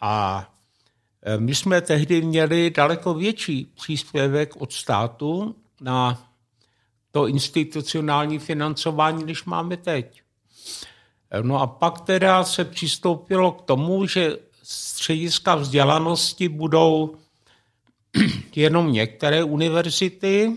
A 0.00 0.46
Eh, 1.22 1.38
my 1.38 1.54
jsme 1.54 1.80
tehdy 1.80 2.22
měli 2.22 2.70
daleko 2.70 3.14
větší 3.14 3.72
příspěvek 3.74 4.56
od 4.56 4.72
státu 4.72 5.54
na 5.80 6.28
to 7.10 7.26
institucionální 7.26 8.38
financování, 8.38 9.24
než 9.24 9.44
máme 9.44 9.76
teď. 9.76 10.22
Eh, 11.30 11.42
no 11.42 11.60
a 11.60 11.66
pak 11.66 12.00
teda 12.00 12.44
se 12.44 12.64
přistoupilo 12.64 13.52
k 13.52 13.62
tomu, 13.62 14.06
že 14.06 14.36
střediska 14.62 15.54
vzdělanosti 15.54 16.48
budou 16.48 17.16
jenom 18.56 18.92
některé 18.92 19.44
univerzity, 19.44 20.56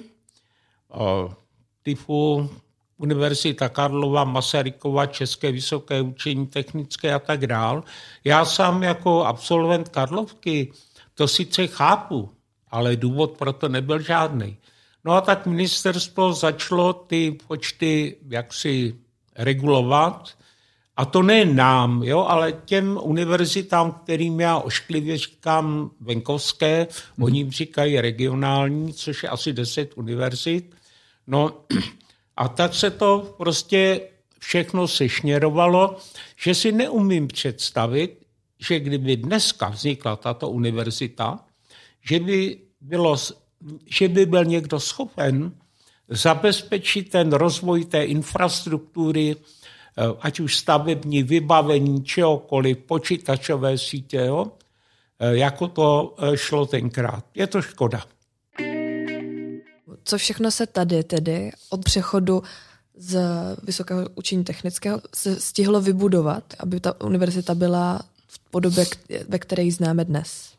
typu 1.84 2.50
Univerzita 2.98 3.70
Karlova, 3.70 4.24
Masarykova, 4.24 5.06
České 5.06 5.52
vysoké 5.52 6.02
učení 6.02 6.48
technické 6.48 7.14
a 7.14 7.20
tak 7.20 7.48
dál. 7.48 7.84
Já 8.24 8.46
sám 8.46 8.84
jako 8.84 9.26
absolvent 9.26 9.90
Karlovky 9.90 10.72
to 11.14 11.28
sice 11.28 11.68
chápu, 11.68 12.30
ale 12.72 12.96
důvod 12.96 13.38
pro 13.38 13.54
to 13.54 13.70
nebyl 13.70 14.00
žádný. 14.00 14.58
No 15.06 15.14
a 15.14 15.22
tak 15.22 15.46
ministerstvo 15.46 16.34
začalo 16.34 16.94
ty 16.94 17.38
počty 17.48 18.18
jaksi 18.30 18.96
regulovat, 19.36 20.30
a 21.02 21.06
to 21.06 21.22
ne 21.22 21.46
nám, 21.46 22.04
jo, 22.04 22.20
ale 22.20 22.54
těm 22.66 23.00
univerzitám, 23.02 23.92
kterým 23.92 24.40
já 24.40 24.58
ošklivě 24.58 25.18
říkám 25.18 25.92
venkovské, 26.00 26.88
hmm. 27.18 27.26
oni 27.26 27.52
říkají 27.52 28.02
regionální, 28.02 28.94
což 28.94 29.24
je 29.24 29.30
asi 29.30 29.54
10 29.54 29.92
univerzit. 29.96 30.76
No 31.28 31.58
a 32.38 32.48
tak 32.48 32.74
se 32.76 32.92
to 32.92 33.36
prostě 33.38 34.02
všechno 34.40 34.88
sešněrovalo, 34.88 35.98
že 36.38 36.56
si 36.56 36.72
neumím 36.72 37.28
představit, 37.28 38.18
že 38.60 38.80
kdyby 38.80 39.18
dneska 39.18 39.70
vznikla 39.70 40.16
tato 40.16 40.50
univerzita, 40.50 41.40
že 42.10 42.20
by, 42.20 42.58
bylo, 42.82 43.18
že 43.86 44.08
by 44.08 44.26
byl 44.26 44.46
někdo 44.46 44.80
schopen 44.80 45.52
zabezpečit 46.10 47.10
ten 47.10 47.34
rozvoj 47.34 47.86
té 47.86 48.04
infrastruktury, 48.04 49.36
ať 50.20 50.40
už 50.40 50.58
stavební 50.58 51.24
vybavení, 51.24 52.04
čehokoliv, 52.04 52.78
počítačové 52.78 53.78
sítě, 53.78 54.18
jo, 54.18 54.52
eh, 55.20 55.38
jako 55.38 55.68
to 55.68 56.16
eh, 56.20 56.38
šlo 56.38 56.66
tenkrát. 56.66 57.26
Je 57.36 57.48
to 57.48 57.62
škoda 57.62 58.04
co 60.04 60.18
všechno 60.18 60.52
se 60.52 60.68
tady 60.68 61.04
tedy 61.04 61.52
od 61.70 61.84
přechodu 61.84 62.44
z 62.96 63.20
vysokého 63.64 64.08
učení 64.16 64.44
technického 64.44 65.02
se 65.16 65.40
stihlo 65.40 65.82
vybudovat, 65.82 66.44
aby 66.60 66.80
ta 66.80 67.02
univerzita 67.02 67.56
byla 67.56 68.02
v 68.28 68.40
podobě, 68.40 68.86
ve 69.30 69.40
které 69.40 69.64
ji 69.64 69.72
známe 69.72 70.06
dnes? 70.06 70.54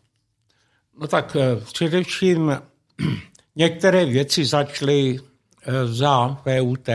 No 1.01 1.07
tak 1.07 1.37
eh, 1.37 1.57
především 1.57 2.59
některé 3.57 4.05
věci 4.05 4.45
začaly 4.45 5.21
eh, 5.67 5.87
za 5.87 6.43
VUT. 6.47 6.89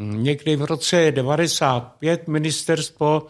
Někdy 0.00 0.56
v 0.56 0.64
roce 0.64 1.12
95 1.12 2.28
ministerstvo 2.28 3.26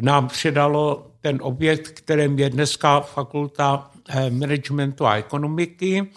nám 0.00 0.28
předalo 0.28 1.06
ten 1.20 1.38
objekt, 1.42 1.88
kterým 1.88 2.38
je 2.38 2.50
dneska 2.50 3.00
fakulta 3.00 3.90
eh, 4.08 4.30
managementu 4.30 5.06
a 5.06 5.16
ekonomiky 5.16 6.10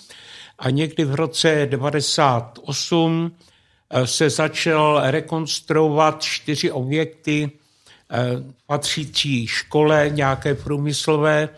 a 0.60 0.70
někdy 0.70 1.06
v 1.06 1.16
roce 1.16 1.68
98 1.70 3.32
eh, 3.90 4.08
se 4.08 4.30
začal 4.30 5.02
rekonstruovat 5.04 6.22
čtyři 6.22 6.72
objekty 6.72 7.52
eh, 8.12 8.18
patřící 8.68 9.48
škole 9.48 10.10
nějaké 10.14 10.56
průmyslové 10.56 11.50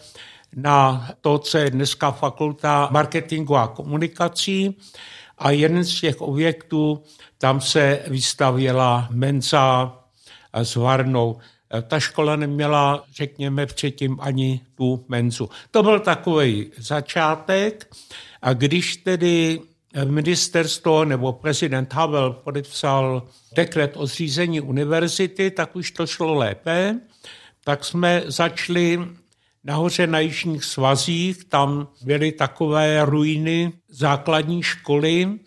na 0.55 1.09
to, 1.21 1.37
co 1.37 1.57
je 1.57 1.69
dneska 1.69 2.11
fakulta 2.11 2.89
marketingu 2.91 3.55
a 3.55 3.67
komunikací. 3.67 4.75
A 5.43 5.51
jeden 5.51 5.83
z 5.83 6.01
těch 6.01 6.21
objektů, 6.21 7.03
tam 7.37 7.61
se 7.61 7.99
vystavěla 8.07 9.07
menza 9.11 9.93
s 10.53 10.75
varnou. 10.75 11.39
Ta 11.87 11.99
škola 11.99 12.35
neměla, 12.35 13.03
řekněme, 13.15 13.65
předtím 13.65 14.17
ani 14.21 14.61
tu 14.75 15.05
menzu. 15.07 15.49
To 15.71 15.83
byl 15.83 15.99
takový 15.99 16.71
začátek. 16.77 17.95
A 18.41 18.53
když 18.53 18.97
tedy 18.97 19.61
ministerstvo 20.05 21.05
nebo 21.05 21.33
prezident 21.33 21.93
Havel 21.93 22.33
podepsal 22.33 23.27
dekret 23.55 23.93
o 23.95 24.07
zřízení 24.07 24.61
univerzity, 24.61 25.51
tak 25.51 25.75
už 25.75 25.91
to 25.91 26.07
šlo 26.07 26.33
lépe. 26.33 26.99
Tak 27.63 27.85
jsme 27.85 28.23
začali 28.25 28.99
nahoře 29.63 30.07
na 30.07 30.19
Jižních 30.19 30.63
svazích, 30.63 31.43
tam 31.43 31.87
byly 32.01 32.31
takové 32.31 33.05
ruiny 33.05 33.73
základní 33.89 34.63
školy, 34.63 35.39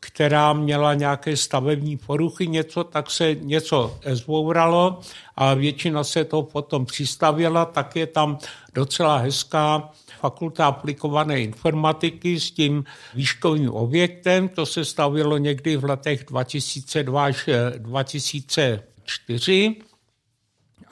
která 0.00 0.52
měla 0.52 0.94
nějaké 0.94 1.36
stavební 1.36 1.96
poruchy, 1.96 2.46
něco, 2.46 2.84
tak 2.84 3.10
se 3.10 3.34
něco 3.34 3.98
zbouralo 4.04 5.00
a 5.36 5.54
většina 5.54 6.04
se 6.04 6.24
to 6.24 6.42
potom 6.42 6.86
přistavěla, 6.86 7.64
tak 7.64 7.96
je 7.96 8.06
tam 8.06 8.38
docela 8.74 9.16
hezká 9.16 9.90
fakulta 10.20 10.66
aplikované 10.66 11.40
informatiky 11.40 12.40
s 12.40 12.50
tím 12.50 12.84
výškovým 13.14 13.70
objektem. 13.70 14.48
To 14.48 14.66
se 14.66 14.84
stavilo 14.84 15.38
někdy 15.38 15.76
v 15.76 15.84
letech 15.84 16.24
2002 16.24 17.24
až 17.24 17.48
2004. 17.78 19.76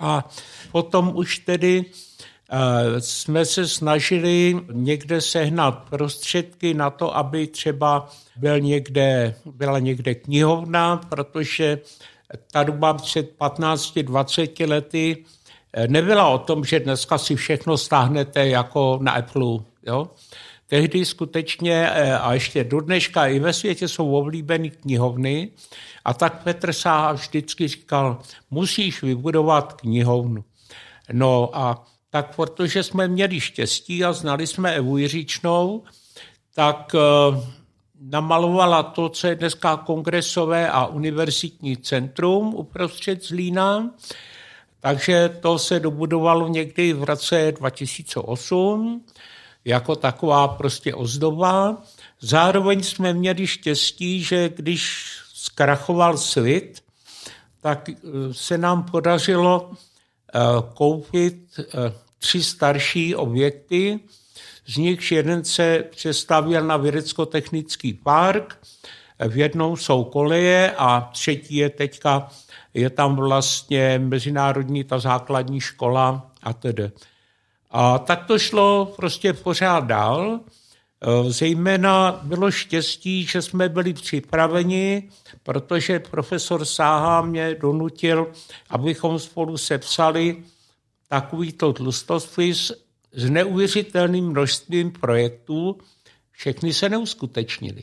A 0.01 0.29
potom 0.73 1.13
už 1.15 1.39
tedy 1.39 1.85
jsme 2.99 3.45
se 3.45 3.69
snažili 3.69 4.57
někde 4.73 5.21
sehnat 5.21 5.75
prostředky 5.91 6.75
na 6.75 6.91
to, 6.91 7.17
aby 7.17 7.47
třeba 7.47 8.09
byl 8.37 8.61
někde, 8.61 9.35
byla 9.45 9.79
někde 9.79 10.15
knihovna, 10.15 10.97
protože 10.97 11.79
ta 12.53 12.63
doba 12.63 12.95
před 12.95 13.39
15-20 13.39 14.69
lety 14.69 15.25
eh, 15.73 15.89
nebyla 15.89 16.29
o 16.29 16.39
tom, 16.39 16.65
že 16.65 16.81
dneska 16.81 17.19
si 17.19 17.37
všechno 17.37 17.79
stáhnete 17.79 18.49
jako 18.49 18.99
na 19.03 19.13
Apple. 19.13 19.59
Jo? 19.87 20.11
Tehdy 20.67 21.05
skutečně, 21.05 21.91
eh, 21.91 22.19
a 22.19 22.35
ještě 22.35 22.65
do 22.65 22.81
dneška 22.81 23.27
i 23.27 23.39
ve 23.39 23.53
světě 23.53 23.89
jsou 23.89 24.17
oblíbený 24.17 24.71
knihovny, 24.71 25.51
a 26.05 26.15
tak 26.15 26.43
Petr 26.43 26.73
Sáha 26.73 27.13
vždycky 27.13 27.69
říkal, 27.69 28.19
musíš 28.51 29.03
vybudovat 29.03 29.73
knihovnu. 29.73 30.45
No 31.13 31.51
a 31.53 31.85
tak 32.11 32.37
protože 32.37 32.83
jsme 32.83 33.09
měli 33.09 33.41
štěstí 33.41 34.05
a 34.05 34.13
znali 34.13 34.47
jsme 34.47 34.75
Evu 34.75 34.97
Jiříčnou, 34.97 35.83
tak 36.55 36.95
eh, 36.95 36.99
namalovala 38.01 38.83
to, 38.83 39.09
co 39.09 39.27
je 39.27 39.35
dneska 39.35 39.77
kongresové 39.77 40.71
a 40.71 40.87
univerzitní 40.87 41.77
centrum 41.77 42.55
uprostřed 42.55 43.25
Zlína. 43.25 43.91
Takže 44.81 45.39
to 45.43 45.59
se 45.59 45.81
dobudovalo 45.81 46.49
někdy 46.49 46.93
v 46.93 47.05
roce 47.05 47.53
2008 47.59 49.05
jako 49.65 49.97
taková 49.97 50.49
prostě 50.49 50.95
ozdoba. 50.95 51.83
Zároveň 52.21 52.83
jsme 52.83 53.13
měli 53.13 53.47
štěstí, 53.47 54.23
že 54.23 54.49
když 54.49 55.09
zkrachoval 55.35 56.17
svit, 56.17 56.83
tak 57.61 57.89
eh, 57.89 57.95
se 58.33 58.59
nám 58.59 58.83
podařilo 58.83 59.71
koupit 60.75 61.61
eh, 61.61 61.93
tři 62.19 62.43
starší 62.43 63.15
objekty, 63.15 64.01
z 64.67 64.77
nichž 64.77 65.13
jeden 65.13 65.45
se 65.45 65.85
přestavěl 65.91 66.65
na 66.65 66.77
vědecko-technický 66.77 67.95
park, 67.95 68.59
v 69.29 69.37
jednou 69.37 69.77
jsou 69.77 70.05
koleje 70.05 70.75
a 70.79 71.11
třetí 71.13 71.57
je 71.57 71.71
teďka, 71.71 72.29
je 72.75 72.91
tam 72.91 73.17
vlastně 73.17 73.99
mezinárodní 73.99 74.85
ta 74.85 74.99
základní 74.99 75.61
škola 75.61 76.31
a 76.43 76.53
tedy. 76.53 76.91
A 77.71 77.99
tak 77.99 78.27
to 78.27 78.39
šlo 78.39 78.93
prostě 78.97 79.33
pořád 79.33 79.85
dál. 79.85 80.41
Zejména 81.29 82.21
bylo 82.23 82.51
štěstí, 82.51 83.27
že 83.27 83.43
jsme 83.43 83.69
byli 83.69 83.93
připraveni, 83.93 85.09
protože 85.43 86.01
profesor 86.01 86.65
Sáha 86.65 87.23
mě 87.23 87.55
donutil, 87.55 88.33
abychom 88.71 89.19
spolu 89.19 89.59
sepsali 89.59 90.37
takovýto 91.09 91.73
tlustospis 91.73 92.73
s 93.13 93.31
neuvěřitelným 93.31 94.27
množstvím 94.27 94.91
projektů, 94.91 95.79
všechny 96.31 96.73
se 96.73 96.89
neuskutečnily. 96.89 97.83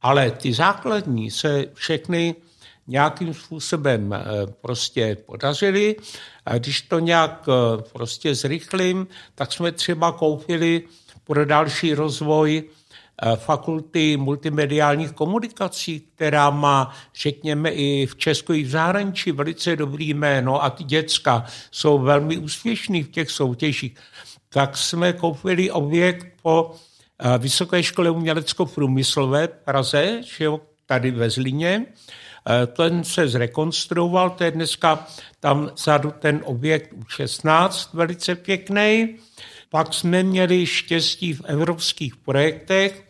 Ale 0.00 0.30
ty 0.30 0.52
základní 0.52 1.30
se 1.30 1.64
všechny 1.74 2.34
nějakým 2.86 3.34
způsobem 3.34 4.12
eh, 4.12 4.22
prostě 4.60 5.16
podařily. 5.26 5.96
A 6.44 6.58
když 6.58 6.82
to 6.82 6.98
nějak 6.98 7.48
eh, 7.48 7.82
prostě 7.92 8.34
zrychlím, 8.34 9.06
tak 9.34 9.52
jsme 9.52 9.72
třeba 9.72 10.12
koupili 10.12 10.82
pro 11.26 11.44
další 11.44 11.94
rozvoj 11.94 12.62
eh, 13.22 13.36
fakulty 13.36 14.16
multimediálních 14.16 15.12
komunikací, 15.12 16.00
která 16.14 16.50
má, 16.50 16.94
řekněme, 17.14 17.70
i 17.70 18.06
v 18.06 18.16
Česku, 18.16 18.52
i 18.52 18.62
v 18.62 18.70
zahraničí 18.70 19.32
velice 19.32 19.76
dobrý 19.76 20.14
jméno 20.14 20.64
a 20.64 20.70
ty 20.70 20.84
děcka 20.84 21.44
jsou 21.70 21.98
velmi 21.98 22.38
úspěšní 22.38 23.02
v 23.02 23.10
těch 23.10 23.30
soutěžích 23.30 23.94
tak 24.56 24.76
jsme 24.76 25.12
koupili 25.12 25.70
objekt 25.70 26.26
po 26.42 26.74
eh, 27.18 27.38
Vysoké 27.38 27.82
škole 27.82 28.10
umělecko-průmyslové 28.10 29.48
Praze, 29.48 30.20
tady 30.86 31.10
ve 31.10 31.30
Zlíně. 31.30 31.86
Eh, 32.48 32.66
ten 32.66 33.04
se 33.04 33.28
zrekonstruoval, 33.28 34.30
to 34.30 34.44
je 34.44 34.50
dneska 34.50 35.06
tam 35.40 35.70
vzadu 35.74 36.12
ten 36.18 36.40
objekt 36.44 36.92
U16, 36.92 37.88
velice 37.92 38.34
pěkný. 38.34 39.16
Pak 39.68 39.94
jsme 39.94 40.22
měli 40.22 40.66
štěstí 40.66 41.32
v 41.32 41.44
evropských 41.44 42.16
projektech, 42.16 43.08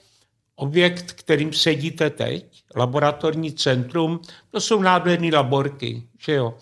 objekt, 0.57 1.13
kterým 1.13 1.53
sedíte 1.53 2.11
teď, 2.11 2.63
laboratorní 2.77 3.53
centrum, 3.53 4.21
to 4.51 4.61
jsou 4.61 4.83
nádherné 4.83 5.31
laborky, 5.37 6.03
že 6.19 6.33
jo. 6.33 6.55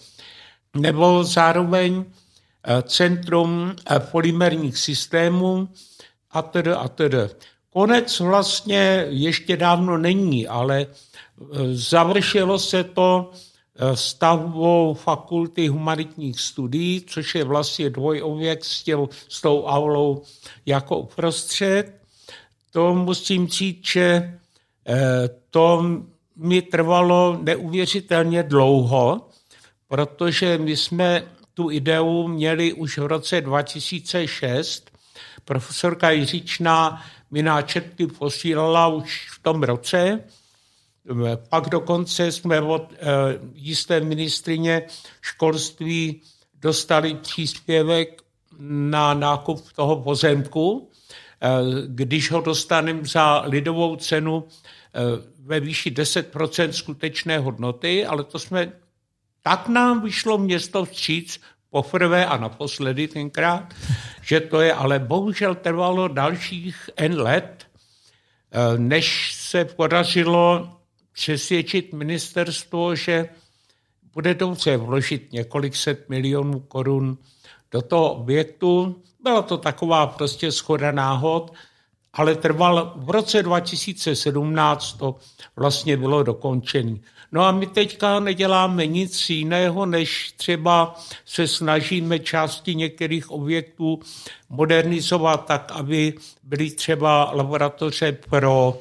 Nebo 0.76 1.24
zároveň 1.24 2.04
Eh, 2.66 2.82
centrum 2.82 3.76
eh, 3.90 4.00
polymerních 4.00 4.78
systémů 4.78 5.68
a 6.30 6.42
tedy 6.42 6.72
a 6.72 6.88
tedy. 6.88 7.18
Konec 7.70 8.20
vlastně 8.20 9.06
ještě 9.08 9.56
dávno 9.56 9.98
není, 9.98 10.46
ale 10.46 10.86
eh, 10.86 11.44
završilo 11.72 12.58
se 12.58 12.84
to 12.84 13.30
stavbou 13.94 14.94
fakulty 14.94 15.68
humanitních 15.68 16.40
studií, 16.40 17.04
což 17.06 17.34
je 17.34 17.44
vlastně 17.44 17.90
dvojověk 17.90 18.64
s, 18.64 18.82
těm, 18.82 19.08
s 19.28 19.40
tou 19.40 19.64
aulou 19.64 20.22
jako 20.66 20.98
uprostřed. 20.98 22.00
To 22.70 22.94
musím 22.94 23.48
říct, 23.48 23.86
že 23.86 24.38
to 25.50 25.84
mi 26.36 26.62
trvalo 26.62 27.38
neuvěřitelně 27.42 28.42
dlouho, 28.42 29.28
protože 29.88 30.58
my 30.58 30.76
jsme 30.76 31.24
tu 31.54 31.70
ideu 31.70 32.28
měli 32.28 32.72
už 32.72 32.98
v 32.98 33.06
roce 33.06 33.40
2006. 33.40 34.90
Profesorka 35.44 36.10
Jiříčná 36.10 37.02
mi 37.30 37.42
náčetky 37.42 38.06
posílala 38.06 38.86
už 38.86 39.28
v 39.30 39.42
tom 39.42 39.62
roce. 39.62 40.24
Pak 41.48 41.68
dokonce 41.68 42.32
jsme 42.32 42.60
od 42.60 42.92
eh, 42.92 42.98
jisté 43.54 44.00
ministrině 44.00 44.82
školství 45.20 46.22
dostali 46.60 47.14
příspěvek 47.14 48.22
na 48.58 49.14
nákup 49.14 49.72
toho 49.72 50.02
pozemku, 50.02 50.90
eh, 51.40 51.48
když 51.86 52.30
ho 52.30 52.40
dostaneme 52.40 53.00
za 53.04 53.40
lidovou 53.40 53.96
cenu 53.96 54.44
eh, 54.94 55.00
ve 55.38 55.60
výši 55.60 55.90
10% 55.90 56.70
skutečné 56.70 57.38
hodnoty, 57.38 58.06
ale 58.06 58.24
to 58.24 58.38
jsme 58.38 58.72
tak 59.42 59.68
nám 59.68 60.02
vyšlo 60.02 60.38
město 60.38 60.84
vstříc 60.84 61.40
poprvé 61.70 62.26
a 62.26 62.36
naposledy 62.36 63.08
tenkrát, 63.08 63.74
že 64.22 64.40
to 64.40 64.60
je, 64.60 64.72
ale 64.72 64.98
bohužel 64.98 65.54
trvalo 65.54 66.08
dalších 66.08 66.90
N 66.96 67.20
let, 67.20 67.66
eh, 67.66 68.78
než 68.78 69.34
se 69.34 69.64
podařilo 69.64 70.70
přesvědčit 71.14 71.92
ministerstvo, 71.92 72.94
že 72.94 73.28
bude 74.14 74.34
dobře 74.34 74.76
vložit 74.76 75.32
několik 75.32 75.76
set 75.76 76.08
milionů 76.08 76.60
korun 76.60 77.18
do 77.70 77.82
toho 77.82 78.14
objektu. 78.14 79.02
Byla 79.22 79.42
to 79.42 79.58
taková 79.58 80.06
prostě 80.06 80.52
schoda 80.52 80.92
náhod, 80.92 81.52
ale 82.12 82.34
trval 82.34 82.92
v 82.96 83.10
roce 83.10 83.42
2017 83.42 84.92
to 84.92 85.16
vlastně 85.56 85.96
bylo 85.96 86.22
dokončené. 86.22 86.96
No 87.32 87.44
a 87.44 87.52
my 87.52 87.66
teďka 87.66 88.20
neděláme 88.20 88.86
nic 88.86 89.30
jiného, 89.30 89.86
než 89.86 90.32
třeba 90.36 90.94
se 91.24 91.48
snažíme 91.48 92.18
části 92.18 92.74
některých 92.74 93.30
objektů 93.30 94.00
modernizovat 94.48 95.46
tak, 95.46 95.72
aby 95.74 96.14
byly 96.42 96.70
třeba 96.70 97.30
laboratoře 97.32 98.12
pro, 98.12 98.78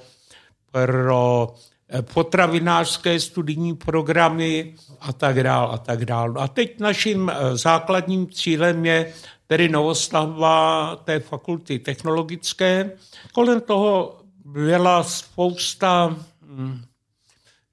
pro 0.72 1.54
potravinářské 2.02 3.20
studijní 3.20 3.76
programy 3.76 4.76
a 5.00 5.14
tak 5.14 5.44
dále 5.44 5.74
a 5.74 5.78
tak 5.78 6.06
dále. 6.06 6.34
A 6.38 6.48
teď 6.48 6.80
naším 6.80 7.30
eh, 7.30 7.58
základním 7.58 8.32
cílem 8.32 8.86
je 8.86 9.14
tedy 9.48 9.70
novostavba 9.70 10.96
té 10.96 11.20
fakulty 11.20 11.80
technologické. 11.80 12.92
Kolem 13.34 13.62
toho 13.62 14.22
byla 14.46 15.04
spousta 15.04 16.16
hm, 16.42 16.82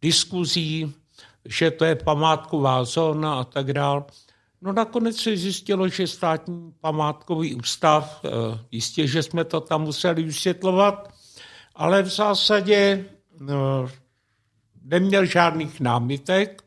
diskuzí, 0.03 0.95
že 1.45 1.71
to 1.71 1.85
je 1.85 1.95
památková 1.95 2.85
zóna 2.85 3.35
a 3.35 3.45
tak 3.45 3.73
dále. 3.73 4.05
No 4.63 4.73
nakonec 4.73 5.17
se 5.17 5.37
zjistilo, 5.37 5.89
že 5.89 6.07
státní 6.07 6.73
památkový 6.81 7.55
ústav, 7.55 8.21
eh, 8.25 8.59
jistě, 8.71 9.07
že 9.07 9.23
jsme 9.23 9.45
to 9.45 9.61
tam 9.61 9.83
museli 9.83 10.23
vysvětlovat, 10.23 11.09
ale 11.75 12.03
v 12.03 12.09
zásadě 12.09 13.05
no, 13.41 13.89
neměl 14.91 15.25
žádných 15.25 15.81
námitek 15.81 16.63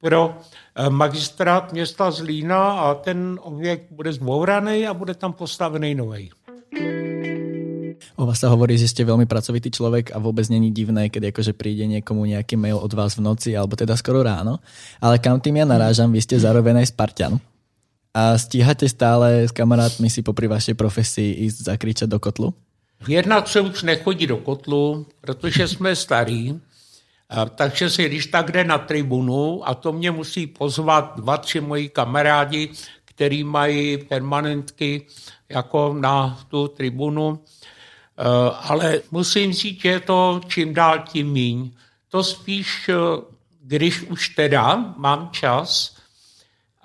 pro 0.00 0.34
eh, 0.36 0.90
magistrát 0.90 1.72
města 1.72 2.10
Zlína 2.10 2.72
a 2.72 2.94
ten 2.94 3.38
objekt 3.42 3.92
bude 3.92 4.12
zbouraný 4.12 4.86
a 4.86 4.94
bude 4.94 5.14
tam 5.14 5.32
postavený 5.32 5.94
nový. 5.94 6.30
O 8.16 8.24
vás 8.24 8.40
sa 8.40 8.48
hovorí, 8.48 8.76
že 8.80 8.88
ste 8.88 9.04
veľmi 9.04 9.28
pracovitý 9.28 9.68
človek 9.68 10.12
a 10.12 10.20
vôbec 10.20 10.44
není 10.48 10.72
divné, 10.72 11.08
keď 11.12 11.32
akože 11.32 11.52
príde 11.52 11.84
niekomu 11.84 12.24
nejaký 12.24 12.56
mail 12.56 12.80
od 12.80 12.92
vás 12.92 13.16
v 13.16 13.24
noci, 13.24 13.56
alebo 13.56 13.76
teda 13.76 13.96
skoro 13.96 14.24
ráno. 14.24 14.60
Ale 15.00 15.20
kam 15.20 15.40
tým 15.40 15.60
ja 15.60 15.66
narážam, 15.68 16.12
vy 16.12 16.20
ste 16.20 16.40
zároveň 16.40 16.80
aj 16.84 16.92
Spartan. 16.92 17.40
A 18.16 18.40
stíhate 18.40 18.88
stále 18.88 19.44
s 19.44 19.52
kamarátmi 19.52 20.08
si 20.08 20.24
popri 20.24 20.48
vašej 20.48 20.76
profesii 20.76 21.44
ísť 21.44 21.68
zakričať 21.68 22.08
do 22.08 22.16
kotlu? 22.16 22.56
Jednak 23.04 23.48
se 23.48 23.60
už 23.60 23.82
nechodí 23.82 24.26
do 24.26 24.36
kotlu, 24.36 25.06
protože 25.20 25.68
jsme 25.68 25.96
starí, 25.96 26.60
takže 27.54 27.90
si 27.90 28.08
když 28.08 28.26
tak 28.26 28.52
jde 28.52 28.64
na 28.64 28.78
tribunu 28.78 29.68
a 29.68 29.74
to 29.74 29.92
mě 29.92 30.10
musí 30.10 30.46
pozvat 30.46 31.16
dva, 31.16 31.36
tři 31.36 31.60
moji 31.60 31.88
kamarádi, 31.88 32.70
který 33.04 33.44
mají 33.44 33.98
permanentky 33.98 35.06
jako 35.48 35.94
na 35.98 36.40
tu 36.48 36.68
tribunu, 36.68 37.40
Eh, 38.18 38.50
ale 38.60 39.00
musím 39.10 39.52
říct, 39.52 39.80
že 39.82 39.88
je 39.88 40.00
to 40.00 40.40
čím 40.48 40.74
dál 40.74 40.98
tím 40.98 41.32
míň. 41.32 41.72
To 42.08 42.24
spíš, 42.24 42.88
eh, 42.88 42.94
když 43.62 44.02
už 44.02 44.28
teda 44.28 44.94
mám 44.96 45.30
čas, 45.32 45.96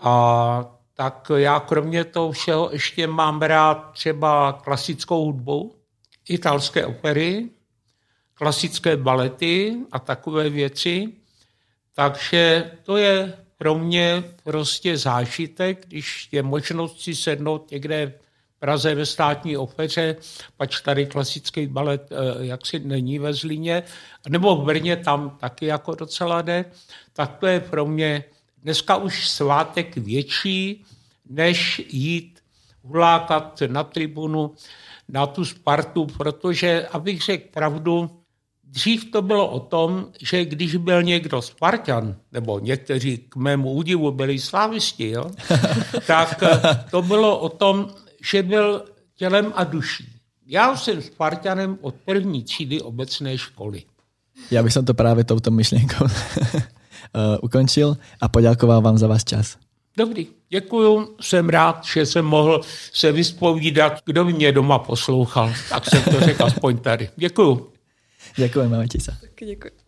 a 0.03 0.65
tak 0.93 1.31
já 1.35 1.59
kromě 1.59 2.03
toho 2.03 2.31
všeho 2.31 2.69
ještě 2.71 3.07
mám 3.07 3.41
rád 3.41 3.91
třeba 3.93 4.53
klasickou 4.63 5.25
hudbu, 5.25 5.75
italské 6.29 6.85
opery, 6.85 7.49
klasické 8.41 8.97
balety 8.97 9.75
a 9.91 9.99
takové 9.99 10.49
věci. 10.49 11.13
Takže 11.95 12.71
to 12.83 12.97
je 12.97 13.33
pro 13.57 13.75
mě 13.75 14.23
prostě 14.43 14.97
zážitek, 14.97 15.85
když 15.87 16.29
je 16.31 16.43
možnost 16.43 17.01
si 17.01 17.15
sednout 17.15 17.71
někde 17.71 18.13
Praze 18.59 18.95
ve 18.95 19.05
státní 19.05 19.57
opeře, 19.57 20.15
pač 20.57 20.81
tady 20.81 21.05
klasický 21.05 21.67
balet 21.67 22.09
eh, 22.11 22.45
jaksi 22.45 22.79
není 22.79 23.19
ve 23.19 23.33
Zlíně, 23.33 23.83
nebo 24.29 24.55
v 24.55 24.65
Brně 24.65 24.97
tam 24.97 25.37
taky 25.39 25.65
jako 25.65 25.95
docela 25.95 26.41
jde, 26.41 26.65
tak 27.13 27.37
to 27.37 27.47
je 27.47 27.59
pro 27.59 27.85
mě 27.85 28.23
dneska 28.63 28.95
už 28.95 29.29
svátek 29.29 29.97
větší, 29.97 30.85
než 31.29 31.81
jít 31.89 32.39
hulákat 32.83 33.61
na 33.67 33.83
tribunu 33.83 34.51
na 35.09 35.27
tu 35.27 35.45
Spartu, 35.45 36.05
protože, 36.05 36.87
abych 36.91 37.21
řekl 37.21 37.47
pravdu, 37.53 38.20
dřív 38.71 39.11
to 39.11 39.21
bylo 39.21 39.47
o 39.47 39.59
tom, 39.59 40.07
že 40.21 40.45
když 40.45 40.75
byl 40.75 41.03
někdo 41.03 41.41
Spartan, 41.41 42.15
nebo 42.31 42.59
někteří 42.59 43.17
k 43.17 43.35
mému 43.35 43.71
údivu 43.71 44.11
byli 44.11 44.39
slávisti, 44.39 45.09
jo, 45.09 45.31
tak 46.07 46.43
eh, 46.43 46.85
to 46.91 47.01
bylo 47.01 47.39
o 47.39 47.49
tom, 47.49 47.87
že 48.31 48.43
byl 48.43 48.85
tělem 49.15 49.53
a 49.55 49.63
duší. 49.63 50.05
Já 50.47 50.75
jsem 50.75 51.01
Spartanem 51.01 51.77
od 51.81 51.95
první 52.05 52.43
třídy 52.43 52.81
obecné 52.81 53.37
školy. 53.37 53.83
Já 54.51 54.63
bych 54.63 54.73
to 54.85 54.93
právě 54.93 55.23
touto 55.23 55.51
myšlenkou 55.51 56.03
uh, 56.05 56.11
ukončil 57.41 57.97
a 58.21 58.29
poděkoval 58.29 58.81
vám 58.81 58.97
za 58.97 59.07
váš 59.07 59.23
čas. 59.23 59.57
Dobrý, 59.97 60.27
děkuju. 60.49 61.15
Jsem 61.21 61.49
rád, 61.49 61.85
že 61.93 62.05
jsem 62.05 62.25
mohl 62.25 62.61
se 62.93 63.11
vyspovídat. 63.11 64.01
Kdo 64.05 64.25
by 64.25 64.33
mě 64.33 64.51
doma 64.51 64.79
poslouchal, 64.79 65.53
tak 65.69 65.89
jsem 65.89 66.03
to 66.03 66.19
řekl 66.19 66.43
aspoň 66.43 66.77
tady. 66.77 67.09
Děkuju. 67.15 67.71
Děkuji, 68.35 68.69
máme 68.69 68.87
se. 68.99 69.17
Taky 69.21 69.45
děkuji. 69.45 69.80